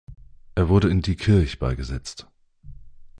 Er 0.55 0.67
wurde 0.67 0.89
in 0.89 1.03
Diekirch 1.03 1.59
beigesetzt. 1.59 2.25